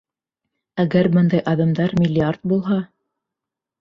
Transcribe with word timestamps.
Әгәр 0.83 1.09
бындай 1.17 1.43
аҙымдар 1.53 1.95
миллиард 2.03 2.45
булһа?.. 2.53 2.81